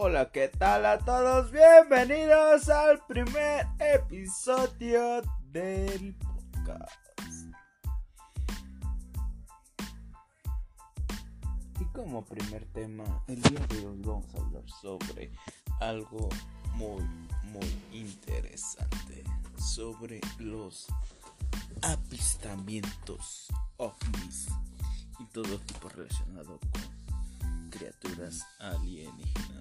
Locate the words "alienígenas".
28.60-29.57